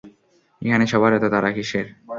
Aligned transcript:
এখানে 0.61 0.85
সবার 0.91 1.11
এতো 1.17 1.27
তাড়া 1.33 1.49
কিসের? 1.55 1.85